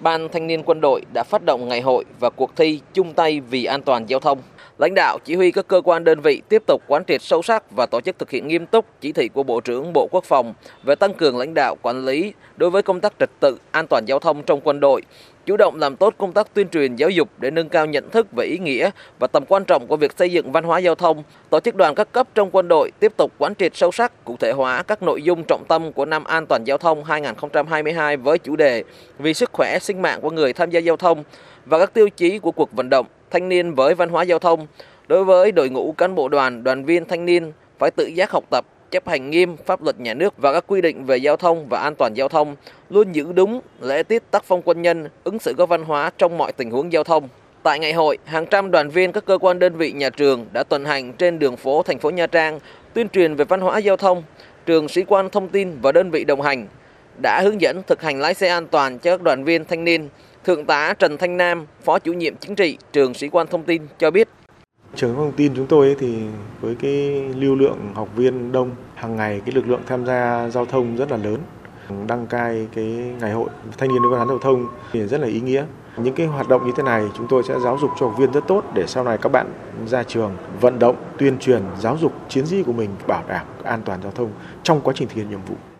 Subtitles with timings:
[0.00, 3.40] Ban Thanh niên Quân đội đã phát động ngày hội và cuộc thi chung tay
[3.40, 4.38] vì an toàn giao thông.
[4.78, 7.70] Lãnh đạo chỉ huy các cơ quan đơn vị tiếp tục quán triệt sâu sắc
[7.70, 10.54] và tổ chức thực hiện nghiêm túc chỉ thị của Bộ trưởng Bộ Quốc phòng
[10.84, 14.04] về tăng cường lãnh đạo quản lý đối với công tác trật tự an toàn
[14.06, 15.02] giao thông trong quân đội,
[15.46, 18.26] chủ động làm tốt công tác tuyên truyền giáo dục để nâng cao nhận thức
[18.36, 21.22] về ý nghĩa và tầm quan trọng của việc xây dựng văn hóa giao thông.
[21.50, 24.36] Tổ chức đoàn các cấp trong quân đội tiếp tục quán triệt sâu sắc, cụ
[24.40, 28.38] thể hóa các nội dung trọng tâm của năm an toàn giao thông 2022 với
[28.38, 28.84] chủ đề
[29.18, 31.24] vì sức khỏe sinh mạng của người tham gia giao thông
[31.66, 34.66] và các tiêu chí của cuộc vận động thanh niên với văn hóa giao thông.
[35.08, 38.44] Đối với đội ngũ cán bộ đoàn, đoàn viên thanh niên phải tự giác học
[38.50, 41.68] tập, chấp hành nghiêm pháp luật nhà nước và các quy định về giao thông
[41.68, 42.56] và an toàn giao thông,
[42.90, 46.38] luôn giữ đúng lễ tiết tác phong quân nhân, ứng xử có văn hóa trong
[46.38, 47.28] mọi tình huống giao thông.
[47.62, 50.62] Tại ngày hội, hàng trăm đoàn viên các cơ quan đơn vị nhà trường đã
[50.62, 52.60] tuần hành trên đường phố thành phố Nha Trang
[52.94, 54.22] tuyên truyền về văn hóa giao thông.
[54.66, 56.66] Trường sĩ quan thông tin và đơn vị đồng hành
[57.22, 60.08] đã hướng dẫn thực hành lái xe an toàn cho các đoàn viên thanh niên.
[60.44, 63.82] Thượng tá Trần Thanh Nam, Phó chủ nhiệm chính trị trường sĩ quan thông tin
[63.98, 64.28] cho biết
[64.94, 66.16] Trường thông tin chúng tôi thì
[66.60, 70.64] với cái lưu lượng học viên đông, hàng ngày cái lực lượng tham gia giao
[70.64, 71.38] thông rất là lớn.
[72.06, 72.84] Đăng cai cái
[73.20, 75.64] ngày hội thanh niên văn hóa giao thông thì rất là ý nghĩa.
[75.96, 78.32] Những cái hoạt động như thế này chúng tôi sẽ giáo dục cho học viên
[78.32, 79.46] rất tốt để sau này các bạn
[79.86, 83.82] ra trường vận động, tuyên truyền, giáo dục chiến sĩ của mình bảo đảm an
[83.84, 84.30] toàn giao thông
[84.62, 85.77] trong quá trình thực hiện nhiệm vụ.